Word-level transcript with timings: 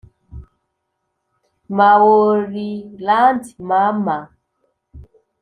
maoriland, 1.75 3.43
mama! 3.69 4.17